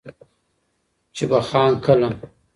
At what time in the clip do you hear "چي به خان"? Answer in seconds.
1.15-1.71